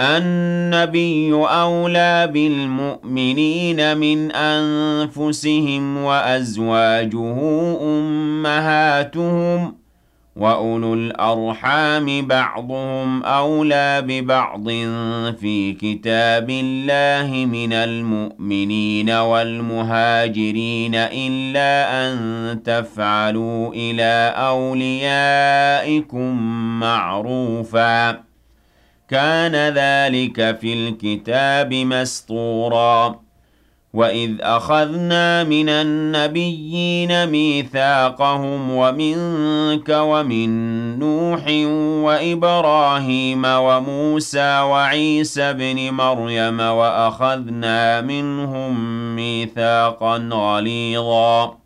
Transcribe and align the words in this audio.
النَّبِيُّ 0.00 1.32
أَوْلَىٰ 1.34 2.30
بِالْمُؤْمِنِينَ 2.32 3.96
مِنْ 3.98 4.32
أَنفُسِهِمْ 4.32 5.98
ۖ 5.98 6.00
وَأَزْوَاجُهُ 6.06 7.38
أُمَّهَاتُهُمْ 7.82 9.68
ۗ 9.70 9.74
وَأُولُو 10.36 10.94
الْأَرْحَامِ 10.94 12.26
بَعْضُهُمْ 12.26 13.22
أَوْلَىٰ 13.24 14.02
بِبَعْضٍ 14.06 14.64
فِي 15.40 15.72
كِتَابِ 15.72 16.50
اللَّهِ 16.50 17.46
مِنَ 17.46 17.72
الْمُؤْمِنِينَ 17.72 19.10
وَالْمُهَاجِرِينَ 19.10 20.94
إِلَّا 20.94 22.06
أَن 22.06 22.62
تَفْعَلُوا 22.62 23.72
إِلَىٰ 23.74 24.34
أَوْلِيَائِكُم 24.36 26.40
مَّعْرُوفًا 26.80 28.12
ۚ 28.12 28.25
كَانَ 29.10 29.54
ذَٰلِكَ 29.74 30.58
فِي 30.60 30.72
الْكِتَابِ 30.72 31.74
مَسْطُورًا 31.74 33.20
وَإِذْ 33.94 34.30
أَخَذْنَا 34.40 35.44
مِنَ 35.44 35.68
النَّبِيِّينَ 35.68 37.28
مِيثَاقَهُمْ 37.28 38.70
وَمِنكَ 38.70 39.88
وَمِن 39.88 40.48
نُّوحٍ 40.98 41.44
وَإِبْرَاهِيمَ 42.06 43.44
وَمُوسَىٰ 43.44 44.60
وَعِيسَى 44.60 45.42
ابْنِ 45.42 45.90
مَرْيَمَ 45.94 46.60
وَأَخَذْنَا 46.60 48.00
مِنْهُم 48.00 48.72
مِّيثَاقًا 49.16 50.28
غَلِيظًا. 50.32 51.65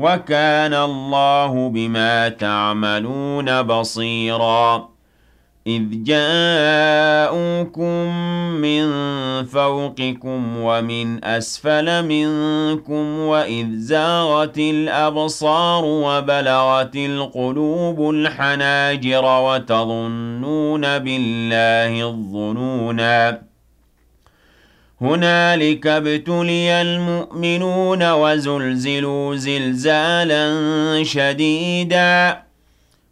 وَكَانَ 0.00 0.74
اللَّهُ 0.74 1.68
بِمَا 1.68 2.28
تَعْمَلُونَ 2.28 3.62
بَصِيرًا. 3.62 4.88
إِذْ 5.66 5.82
جَاءُوكُم 6.04 7.84
مِّن 8.64 8.84
فَوْقِكُمْ 9.44 10.56
وَمِنْ 10.56 11.24
أَسْفَلَ 11.24 12.04
مِنكُمْ 12.04 13.18
وَإِذْ 13.18 13.66
زَاغَتِ 13.78 14.58
الْأَبْصَارُ 14.58 15.84
وَبَلَغَتِ 15.84 16.96
الْقُلُوبُ 16.96 18.10
الْحَنَاجِرَ 18.10 19.24
وَتَظُنُّونَ 19.24 20.98
بِاللَّهِ 20.98 22.08
الظُّنُونَا. 22.08 23.49
هُنَالِكَ 25.02 25.86
ابْتُلِيَ 25.86 26.82
الْمُؤْمِنُونَ 26.82 28.12
وَزُلْزِلُوا 28.12 29.36
زِلْزَالًا 29.36 30.44
شَدِيدًا. 31.04 32.42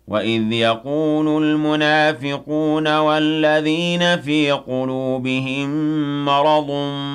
وَإِذْ 0.09 0.53
يَقُولُ 0.53 1.43
الْمُنَافِقُونَ 1.45 2.97
وَالَّذِينَ 2.97 4.21
فِي 4.21 4.51
قُلُوبِهِم 4.53 5.69
مَّرَضٌ 6.25 6.71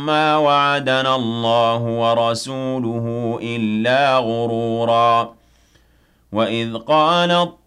مَّا 0.05 0.37
وَعَدَنَا 0.37 1.15
اللَّهُ 1.15 1.77
وَرَسُولُهُ 1.77 3.39
إِلَّا 3.41 4.17
غُرُورًا. 4.17 5.33
وَإِذْ 6.31 6.77
قَالَت 6.77 7.62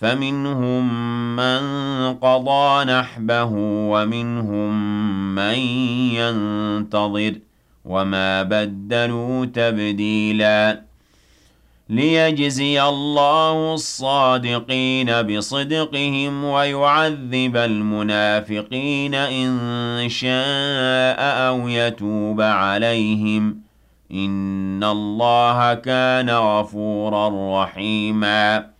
فمنهم 0.00 0.86
من 1.36 1.60
قضى 2.14 2.84
نحبه 2.84 3.50
ومنهم 3.92 4.74
من 5.34 5.58
ينتظر 6.16 7.34
وما 7.84 8.42
بدلوا 8.42 9.46
تبديلا 9.46 10.82
ليجزي 11.88 12.82
الله 12.82 13.74
الصادقين 13.74 15.22
بصدقهم 15.22 16.44
ويعذب 16.44 17.56
المنافقين 17.56 19.14
إن 19.14 20.08
شاء 20.08 21.20
أو 21.20 21.68
يتوب 21.68 22.40
عليهم 22.40 23.60
إن 24.12 24.84
الله 24.84 25.74
كان 25.74 26.30
غفورا 26.30 27.62
رحيماً 27.62 28.79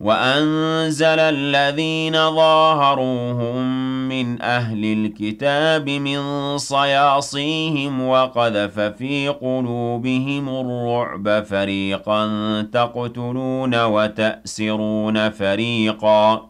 وأنزل 0.00 1.18
الذين 1.20 2.12
ظاهروهم 2.12 3.64
من 4.08 4.42
أهل 4.42 4.84
الكتاب 4.84 5.90
من 5.90 6.58
صياصيهم 6.58 8.08
وقذف 8.08 8.80
في 8.80 9.28
قلوبهم 9.28 10.48
الرعب 10.48 11.44
فريقا 11.44 12.26
تقتلون 12.72 13.84
وتأسرون 13.84 15.30
فريقا 15.30 16.49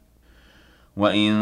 وإن 0.97 1.33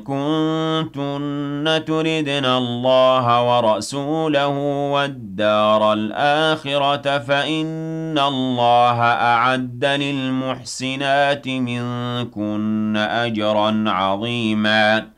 كنتن 0.00 1.84
تردن 1.86 2.44
الله 2.44 3.42
ورسوله 3.42 4.48
والدار 4.92 5.92
الآخرة 5.92 7.18
فإن 7.18 8.18
الله 8.18 9.00
أعد 9.02 9.84
للمحسنات 9.84 11.48
منكن 11.48 12.96
أجرا 12.96 13.84
عظيماً 13.86 15.17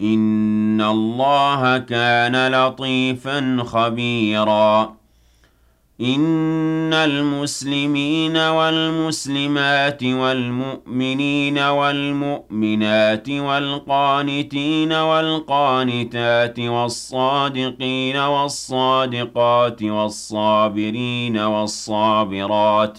إن 0.00 0.80
الله 0.80 1.78
كان 1.78 2.52
لطيفا 2.52 3.64
خبيرا. 3.66 4.98
إن 6.00 6.92
المسلمين 6.92 8.36
والمسلمات 8.36 10.04
والمؤمنين 10.04 11.58
والمؤمنات 11.58 13.30
والقانتين 13.30 14.92
والقانتات 14.92 16.60
والصادقين 16.60 18.16
والصادقات 18.16 19.82
والصابرين 19.82 21.38
والصابرات 21.38 22.98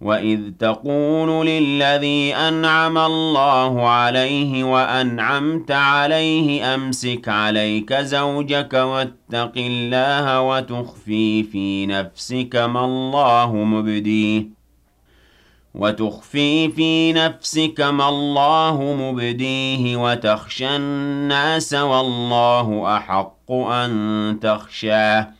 وإذ 0.00 0.40
تقول 0.58 1.46
للذي 1.46 2.34
أنعم 2.34 2.98
الله 2.98 3.88
عليه 3.88 4.64
وأنعمت 4.64 5.70
عليه 5.70 6.74
أمسك 6.74 7.28
عليك 7.28 7.94
زوجك 7.94 8.72
واتق 8.74 9.52
الله 9.56 10.40
وتخفي 10.40 11.42
في 11.42 11.86
نفسك 11.86 12.56
ما 12.56 12.84
الله 12.84 13.54
مبديه 13.54 14.60
وتخفي 15.74 16.68
في 16.68 17.12
نفسك 17.12 17.80
ما 17.80 18.08
الله 18.08 18.96
مبديه 19.00 19.96
وتخشى 19.96 20.76
الناس 20.76 21.74
والله 21.74 22.96
أحق 22.96 23.52
أن 23.52 24.38
تخشاه 24.42 25.39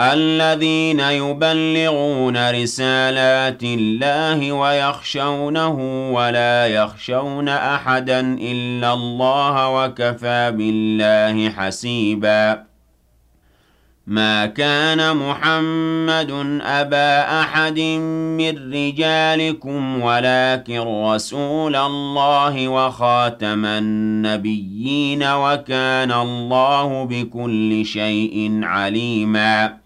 الذين 0.00 1.00
يبلغون 1.00 2.50
رسالات 2.50 3.62
الله 3.62 4.52
ويخشونه 4.52 5.76
ولا 6.12 6.66
يخشون 6.66 7.48
أحدا 7.48 8.20
إلا 8.40 8.92
الله 8.92 9.84
وكفى 9.84 10.52
بالله 10.56 11.50
حسيبا. 11.50 12.62
ما 14.06 14.46
كان 14.46 15.16
محمد 15.16 16.60
أبا 16.62 17.40
أحد 17.40 17.80
من 18.38 18.72
رجالكم 18.72 20.02
ولكن 20.02 20.80
رسول 20.80 21.76
الله 21.76 22.68
وخاتم 22.68 23.64
النبيين 23.64 25.22
وكان 25.22 26.12
الله 26.12 27.04
بكل 27.04 27.86
شيء 27.86 28.60
عليماً. 28.62 29.85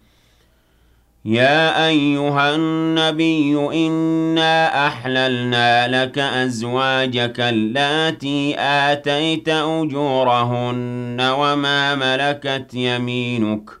يا 1.25 1.87
أيها 1.87 2.55
النبي 2.55 3.57
إنا 3.87 4.87
أحللنا 4.87 6.03
لك 6.03 6.17
أزواجك 6.19 7.39
اللاتي 7.39 8.55
آتيت 8.59 9.49
أجورهن 9.49 11.17
وما 11.21 11.95
ملكت 11.95 12.73
يمينك. 12.73 13.80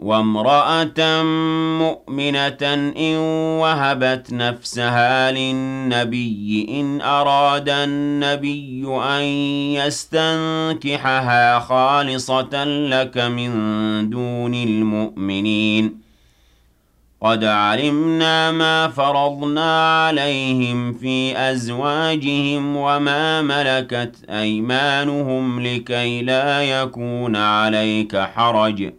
وامرأة 0.00 1.22
مؤمنة 1.78 2.92
إن 2.96 3.16
وهبت 3.60 4.32
نفسها 4.32 5.32
للنبي 5.32 6.66
إن 6.80 7.00
أراد 7.00 7.68
النبي 7.68 8.86
أن 9.02 9.22
يستنكحها 9.76 11.58
خالصة 11.58 12.64
لك 12.64 13.18
من 13.18 13.50
دون 14.10 14.54
المؤمنين. 14.54 16.00
قد 17.22 17.44
علمنا 17.44 18.52
ما 18.52 18.88
فرضنا 18.88 20.04
عليهم 20.06 20.92
في 20.92 21.38
أزواجهم 21.38 22.76
وما 22.76 23.42
ملكت 23.42 24.16
أيمانهم 24.30 25.60
لكي 25.60 26.22
لا 26.22 26.62
يكون 26.62 27.36
عليك 27.36 28.16
حرج. 28.16 28.92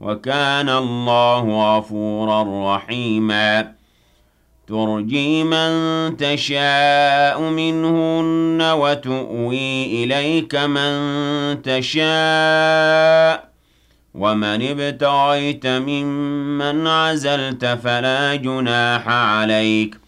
وكان 0.00 0.68
الله 0.68 1.76
غفورا 1.78 2.76
رحيما. 2.76 3.72
ترجي 4.68 5.44
من 5.44 5.70
تشاء 6.16 7.40
منهن 7.40 8.62
وتؤوي 8.62 10.04
إليك 10.04 10.54
من 10.54 10.92
تشاء. 11.62 13.48
ومن 14.14 14.62
ابتغيت 14.62 15.66
ممن 15.66 16.86
عزلت 16.86 17.64
فلا 17.64 18.34
جناح 18.34 19.08
عليك 19.08 19.94
ۖ. 19.94 20.07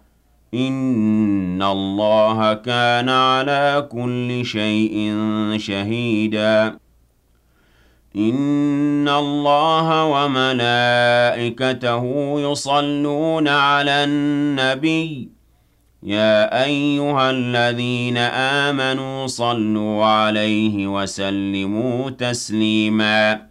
إن 0.53 1.61
الله 1.61 2.53
كان 2.53 3.09
على 3.09 3.87
كل 3.91 4.45
شيء 4.45 5.15
شهيدا. 5.57 6.77
إن 8.15 9.09
الله 9.09 10.05
وملائكته 10.05 12.03
يصلون 12.51 13.47
على 13.47 14.03
النبي. 14.03 15.29
يا 16.03 16.63
أيها 16.63 17.31
الذين 17.31 18.17
آمنوا 18.17 19.27
صلوا 19.27 20.05
عليه 20.05 20.87
وسلموا 20.87 22.09
تسليما. 22.09 23.50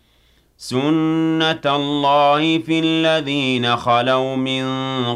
سنة 0.63 1.61
الله 1.65 2.59
في 2.59 2.79
الذين 2.79 3.75
خلوا 3.75 4.35
من 4.35 4.65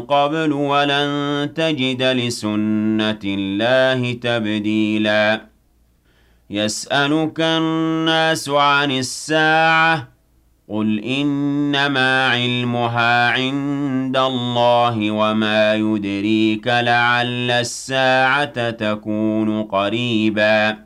قبل 0.00 0.52
ولن 0.52 1.50
تجد 1.54 2.02
لسنة 2.02 3.18
الله 3.24 4.12
تبديلا 4.12 5.40
يسألك 6.50 7.40
الناس 7.40 8.48
عن 8.48 8.90
الساعة 8.90 10.08
قل 10.68 10.98
إنما 10.98 12.28
علمها 12.28 13.30
عند 13.30 14.16
الله 14.16 15.10
وما 15.10 15.74
يدريك 15.74 16.66
لعل 16.66 17.50
الساعة 17.50 18.70
تكون 18.70 19.62
قريبا 19.62 20.85